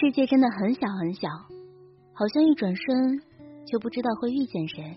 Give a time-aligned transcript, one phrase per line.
[0.00, 1.28] 世界真的很小很小，
[2.14, 3.20] 好像一转身
[3.66, 4.96] 就不知道会遇见谁；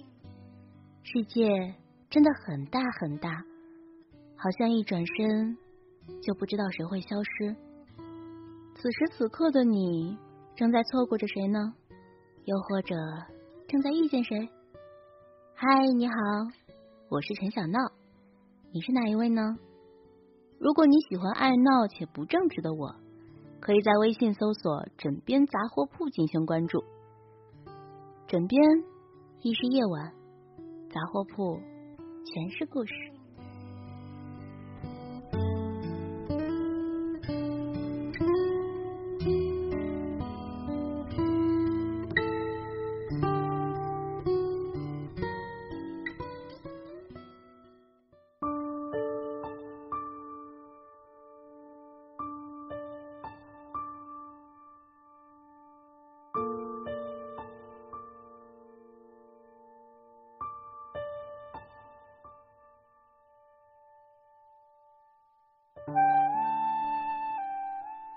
[1.04, 1.76] 世界
[2.10, 3.30] 真的很大很大，
[4.38, 5.58] 好像一转身
[6.22, 7.54] 就不知道谁会消失。
[8.76, 10.18] 此时此刻的你，
[10.56, 11.74] 正在错过着谁呢？
[12.46, 12.96] 又或者
[13.68, 14.48] 正在遇见谁？
[15.54, 16.16] 嗨，你好，
[17.10, 17.92] 我是陈小闹，
[18.72, 19.58] 你是哪一位呢？
[20.60, 23.03] 如果你喜欢爱闹且不正直的我。
[23.64, 26.84] 可以在微信搜索“枕边杂货铺”进行关注。
[28.28, 28.62] 枕边
[29.42, 30.12] 亦是夜晚，
[30.90, 31.62] 杂货铺
[32.26, 32.94] 全是故事。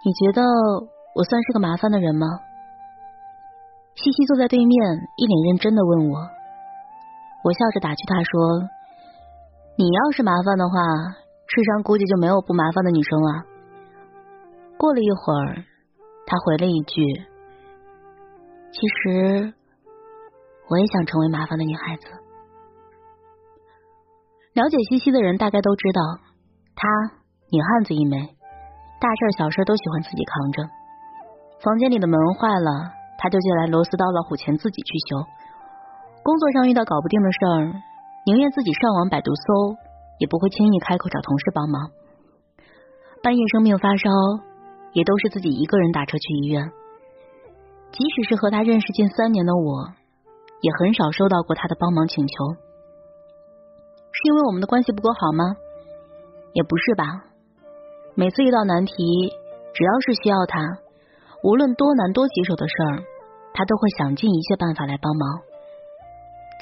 [0.06, 0.40] 你觉得
[1.16, 2.28] 我算是个麻烦的人吗？
[3.96, 4.70] 西西坐在对面，
[5.16, 6.20] 一脸认真的问我。
[7.42, 8.62] 我笑着打趣他说
[9.76, 10.78] ：“你要是麻烦的话，
[11.48, 13.42] 世上估计就没有不麻烦的女生了。”
[14.78, 15.64] 过了一会儿，
[16.24, 17.02] 他回了一句
[18.70, 19.54] ：“其实
[20.70, 22.04] 我也想成为麻烦的女孩子。”
[24.54, 26.00] 了解西西的人大概都知道，
[26.76, 26.86] 她
[27.50, 28.35] 女汉子一枚。
[28.98, 30.62] 大事小事都喜欢自己扛着，
[31.60, 35.22] 房间里的门坏了，他就借来螺丝刀、老虎钳自己去修。
[36.22, 37.82] 工作上遇到搞不定的事儿，
[38.24, 39.76] 宁愿自己上网百度搜，
[40.18, 41.90] 也不会轻易开口找同事帮忙。
[43.22, 44.10] 半夜生病发烧，
[44.92, 46.72] 也都是自己一个人打车去医院。
[47.92, 49.92] 即使是和他认识近三年的我，
[50.62, 52.34] 也很少收到过他的帮忙请求。
[54.12, 55.44] 是因为我们的关系不够好吗？
[56.54, 57.25] 也不是吧。
[58.18, 58.94] 每次遇到难题，
[59.74, 60.58] 只要是需要他，
[61.42, 63.04] 无论多难多棘手的事儿，
[63.52, 65.28] 他都会想尽一切办法来帮忙。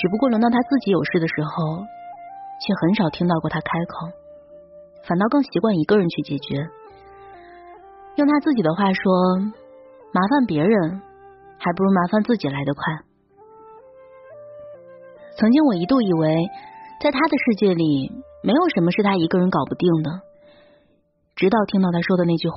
[0.03, 1.79] 只不过轮到他自己有事的时候，
[2.59, 4.11] 却很少听到过他开口，
[5.07, 6.67] 反倒更习惯一个人去解决。
[8.17, 9.39] 用他自己的话说，
[10.11, 11.01] 麻烦别人
[11.57, 12.83] 还不如麻烦自己来得快。
[15.39, 16.35] 曾经我一度以为，
[17.01, 18.11] 在他的世界里，
[18.43, 20.34] 没有什么是他一个人搞不定的。
[21.37, 22.57] 直到听到他说的那句话，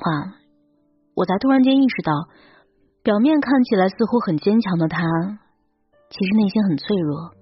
[1.14, 2.12] 我才突然间意识到，
[3.02, 5.02] 表面看起来似乎很坚强的他，
[6.10, 7.32] 其实内心很脆弱。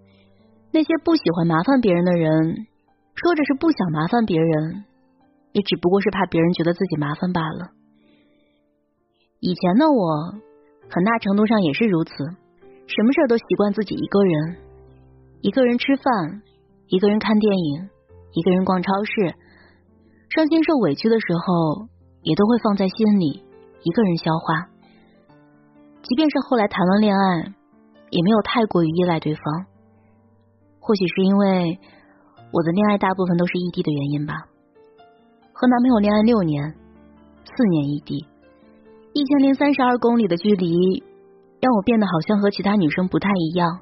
[0.73, 2.67] 那些不喜欢麻烦别人的人，
[3.15, 4.85] 说着是不想麻烦别人，
[5.53, 7.71] 也只不过是怕别人觉得自己麻烦罢了。
[9.41, 10.33] 以前的我，
[10.89, 12.13] 很大程度上也是如此，
[12.87, 14.57] 什么事都习惯自己一个人，
[15.43, 16.43] 一个人吃饭，
[16.89, 17.91] 一个人看电影，
[18.33, 19.35] 一个人逛超市。
[20.29, 21.89] 伤心受委屈的时候，
[22.23, 23.45] 也都会放在心里，
[23.83, 24.69] 一个人消化。
[26.03, 27.55] 即便是后来谈了恋爱，
[28.11, 29.43] 也没有太过于依赖对方。
[30.81, 31.79] 或许是因为
[32.53, 34.35] 我的恋爱大部分都是异地的原因吧。
[35.53, 36.75] 和男朋友恋爱六年，
[37.45, 38.27] 四年异地，
[39.15, 41.03] 一千零三十二公里的距离，
[41.61, 43.81] 让我变得好像和其他女生不太一样，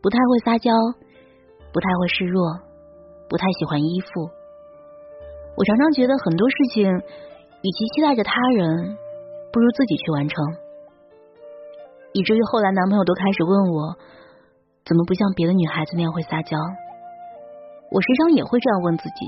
[0.00, 0.72] 不太会撒娇，
[1.72, 2.60] 不太会示弱，
[3.28, 4.30] 不太喜欢依附。
[5.58, 8.96] 我常常觉得很多事情，与其期待着他人，
[9.52, 10.54] 不如自己去完成。
[12.12, 13.98] 以至于后来男朋友都开始问我，
[14.86, 16.56] 怎么不像别的女孩子那样会撒娇？
[17.90, 19.26] 我时常也会这样问自己，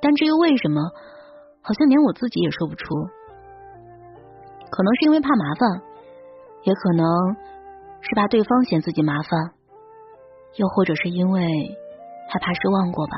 [0.00, 0.80] 但至于为什么，
[1.60, 2.86] 好像连我自己也说不出。
[4.70, 5.82] 可能是因为怕麻烦，
[6.62, 7.04] 也可能
[8.00, 9.52] 是怕对方嫌自己麻烦，
[10.56, 11.76] 又或者是因为
[12.30, 13.12] 害怕失望过吧。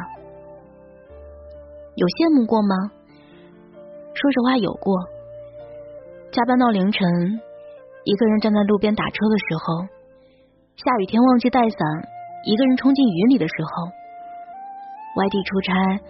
[1.94, 2.74] 有羡慕过吗？
[4.14, 4.98] 说实话，有过。
[6.34, 7.06] 加班到凌晨，
[8.02, 9.86] 一个人站在路边打车的时候，
[10.74, 11.78] 下雨天忘记带伞，
[12.42, 13.86] 一个人冲进雨里的时候，
[15.14, 16.02] 外地出差，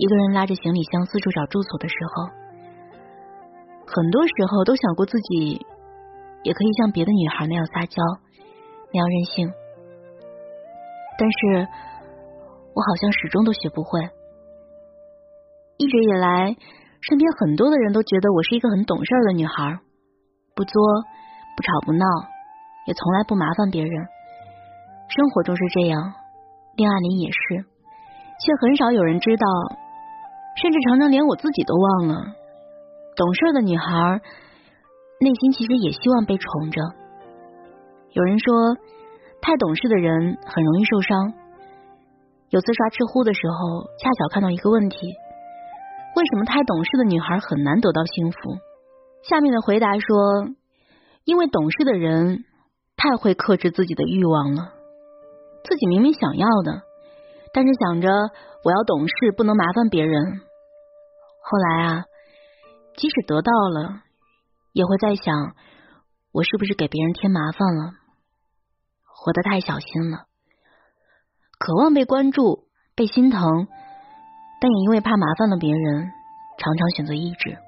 [0.00, 2.32] 一个人拉着行李箱四处找住所的时候，
[3.84, 5.60] 很多时候都想过自己
[6.44, 8.00] 也可以像别的女孩那样撒娇，
[8.88, 9.52] 那样任性，
[11.20, 11.68] 但是
[12.72, 14.00] 我好像始终都学不会。
[15.76, 16.56] 一直以来，
[17.00, 19.78] 身边很多的人都觉得我是一个很懂事的女孩，
[20.54, 20.82] 不作、
[21.56, 22.04] 不吵、不闹，
[22.86, 24.06] 也从来不麻烦别人。
[25.08, 26.14] 生活中是这样，
[26.76, 27.64] 恋爱里也是，
[28.40, 29.46] 却很少有人知道，
[30.62, 32.22] 甚至常常连我自己都忘了，
[33.16, 34.20] 懂事的女孩
[35.20, 36.80] 内心其实也希望被宠着。
[38.12, 38.76] 有人说，
[39.42, 41.34] 太懂事的人很容易受伤。
[42.50, 45.12] 有次刷知乎的时候，恰巧看到一个问题：
[46.16, 48.38] 为什么太懂事的女孩很难得到幸福？
[49.28, 50.48] 下面的回答说，
[51.24, 52.44] 因为懂事的人
[52.96, 54.72] 太会克制自己的欲望了。
[55.64, 56.82] 自己明明想要的，
[57.52, 58.10] 但是想着
[58.64, 60.40] 我要懂事，不能麻烦别人。
[61.42, 62.04] 后来啊，
[62.96, 64.02] 即使得到了，
[64.72, 65.56] 也会在想，
[66.32, 67.92] 我是不是给别人添麻烦了？
[69.04, 70.26] 活得太小心了，
[71.58, 73.66] 渴望被关注、被心疼，
[74.64, 76.10] 但也因为怕麻烦了别人，
[76.56, 77.58] 常常选择抑制。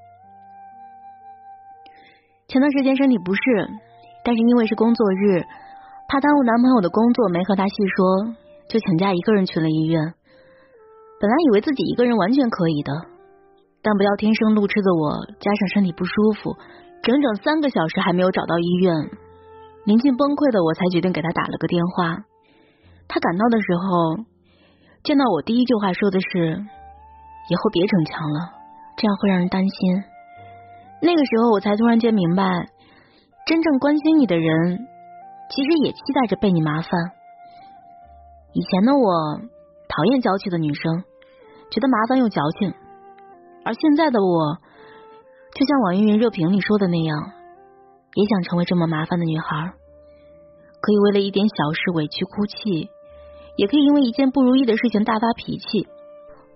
[2.48, 3.68] 前段时间身体不适，
[4.24, 5.44] 但是因为是工作日。
[6.08, 8.32] 怕耽误男朋友的工作，没和他细说，
[8.70, 10.14] 就请假一个人去了医院。
[11.20, 12.92] 本来以为自己一个人完全可以的，
[13.82, 16.56] 但不要天生路痴的我，加上身体不舒服，
[17.02, 18.94] 整整三个小时还没有找到医院。
[19.84, 22.24] 临近崩溃的我，才决定给他打了个电话。
[23.06, 24.24] 他赶到的时候，
[25.04, 26.64] 见到我第一句话说的是
[27.48, 28.52] ：“以后别逞强了，
[28.96, 30.04] 这样会让人担心。”
[31.02, 32.68] 那个时候，我才突然间明白，
[33.46, 34.88] 真正关心你的人。
[35.48, 36.90] 其实也期待着被你麻烦。
[38.52, 39.38] 以前的我
[39.88, 41.04] 讨厌娇气的女生，
[41.70, 42.74] 觉得麻烦又矫情。
[43.64, 44.58] 而现在的我，
[45.54, 47.30] 就像网易云热评里说的那样，
[48.14, 49.72] 也想成为这么麻烦的女孩。
[50.80, 52.90] 可以为了一点小事委屈哭泣，
[53.56, 55.86] 也可以因为一件不如意的事情大发脾气。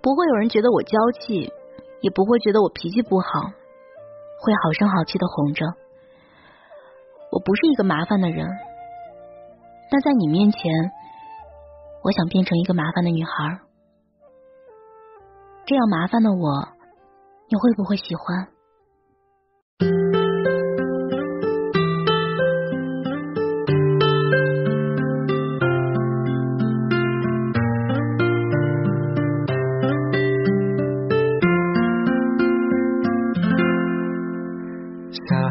[0.03, 1.53] 不会有人觉得我娇气，
[2.01, 3.27] 也不会觉得我脾气不好，
[4.41, 5.67] 会好声好气的哄着。
[7.31, 8.49] 我不是一个麻烦的人。
[9.91, 10.61] 但在你面前，
[12.03, 13.61] 我想变成一个麻烦的女孩，
[15.67, 16.69] 这样麻烦的我，
[17.49, 18.49] 你会不会喜欢？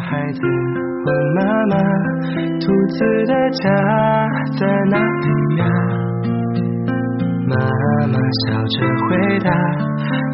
[0.10, 0.42] 孩子
[1.06, 1.78] 问妈妈。
[2.60, 2.98] 兔子
[3.28, 3.64] 的家
[4.60, 5.28] 在哪里
[5.58, 5.64] 呀？
[7.48, 7.56] 妈
[8.08, 8.76] 妈笑着
[9.06, 9.50] 回答：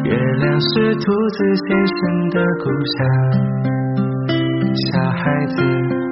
[0.04, 1.38] 月亮是兔子
[1.68, 2.64] 先生的故
[2.96, 2.98] 乡。
[4.92, 5.54] 小孩子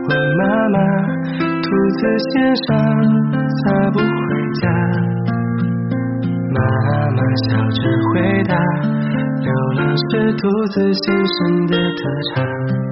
[0.08, 0.78] 问妈妈：
[1.62, 1.66] 兔
[1.96, 2.00] 子
[2.32, 2.68] 先生
[3.64, 4.04] 咋不回
[4.60, 4.62] 家？
[6.52, 6.60] 妈
[7.10, 7.18] 妈
[7.48, 7.80] 笑着
[8.12, 8.12] 回
[8.44, 8.52] 答：
[9.40, 12.02] 流浪是兔子先生的特
[12.34, 12.83] 长。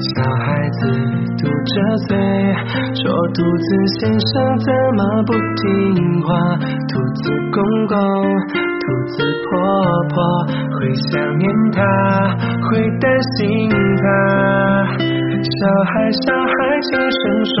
[0.00, 0.88] 小孩子
[1.36, 1.74] 嘟着
[2.08, 2.16] 嘴
[2.94, 3.68] 说：“兔子
[4.00, 6.56] 先生怎么不听话？
[6.88, 7.94] 兔子公公、
[8.80, 9.12] 兔子
[9.44, 9.60] 婆
[10.08, 10.16] 婆
[10.72, 11.78] 会想念他，
[12.70, 13.04] 会担
[13.36, 14.04] 心他。”
[15.40, 17.56] 小孩小孩轻声说：“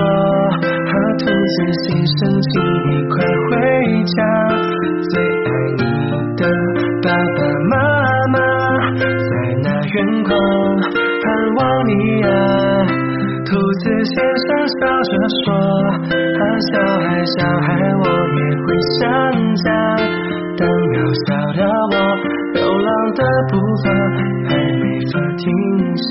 [0.64, 2.52] 啊，兔子先生，请
[2.88, 3.14] 你快
[3.50, 3.52] 回
[4.16, 4.18] 家，
[5.10, 5.80] 最爱你
[6.36, 6.42] 的
[7.02, 7.38] 爸爸
[7.68, 7.89] 妈妈
[11.60, 12.28] 望你呀，
[13.44, 13.48] 兔
[13.80, 14.16] 子先
[14.46, 14.48] 生
[14.80, 15.12] 笑着
[15.44, 15.46] 说
[16.40, 16.42] ：“啊，
[16.72, 16.72] 小
[17.04, 17.04] 孩，
[17.36, 17.68] 小孩，
[18.00, 18.66] 我也会
[18.96, 18.98] 想
[19.56, 19.66] 家。
[20.56, 20.94] 当渺
[21.26, 21.60] 小的
[21.92, 21.94] 我，
[22.54, 23.20] 流浪的
[23.50, 23.52] 步
[23.84, 23.86] 伐
[24.48, 25.44] 还没法停
[25.96, 26.10] 下。”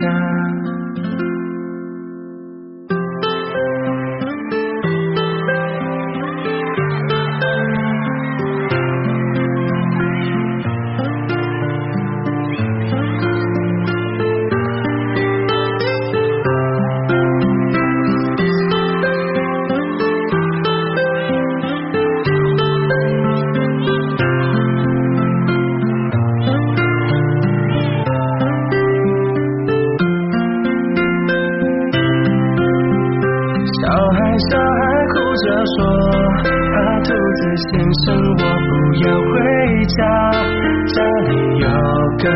[42.19, 42.29] 个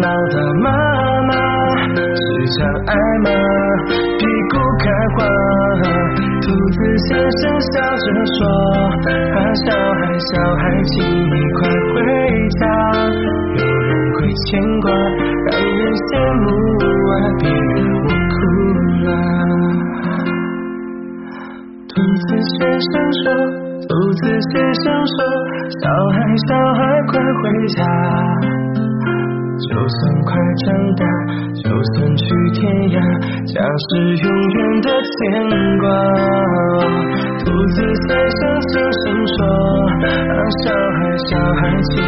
[0.00, 0.68] 老的妈
[1.22, 1.32] 妈，
[1.96, 2.22] 时
[2.58, 2.92] 常挨
[3.24, 3.30] 骂，
[4.18, 4.20] 屁
[4.50, 4.84] 股开
[5.14, 5.18] 花。
[6.42, 6.76] 兔子
[7.08, 8.40] 先生笑着说：
[9.08, 11.60] 啊，小孩，小孩，请你快
[11.94, 11.96] 回
[12.60, 12.62] 家，
[13.56, 16.08] 有人会牵挂，让人羡
[16.42, 16.44] 慕
[17.08, 18.36] 啊，别让我哭
[19.06, 19.08] 了。
[21.88, 21.92] 兔
[22.26, 22.92] 子先生
[23.24, 23.24] 说。
[23.82, 24.20] 兔子
[24.52, 25.16] 先生说
[25.82, 27.78] ：“小孩，小孩，快回家！
[29.68, 30.32] 就算快
[30.64, 31.02] 长大，
[31.62, 32.98] 就算去天涯，
[33.46, 35.20] 家是永远的牵
[35.78, 35.84] 挂。”
[37.44, 37.76] 独自
[38.08, 39.36] 在想轻声说
[40.02, 42.02] ：“啊，小孩，小孩，请。”